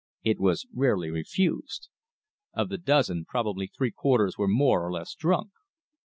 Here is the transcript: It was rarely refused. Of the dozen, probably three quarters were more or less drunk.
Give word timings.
It 0.23 0.39
was 0.39 0.65
rarely 0.73 1.11
refused. 1.11 1.89
Of 2.55 2.69
the 2.69 2.79
dozen, 2.79 3.23
probably 3.23 3.67
three 3.67 3.91
quarters 3.91 4.35
were 4.35 4.47
more 4.47 4.83
or 4.83 4.91
less 4.91 5.13
drunk. 5.13 5.51